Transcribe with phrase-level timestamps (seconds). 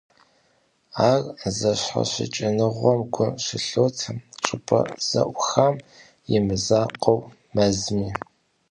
[1.09, 1.11] А
[1.57, 4.09] зэщхьэщыкӀыныгъэм гу щылъотэ
[4.43, 5.75] щӀыпӀэ зэӀухам
[6.35, 7.21] и мызакъуэу,
[7.53, 8.07] мэзми.